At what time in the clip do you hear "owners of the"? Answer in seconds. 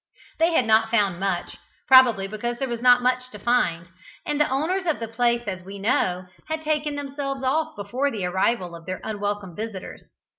4.49-5.07